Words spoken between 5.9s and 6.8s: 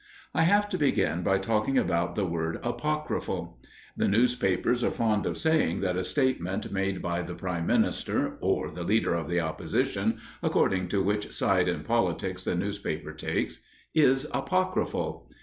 a statement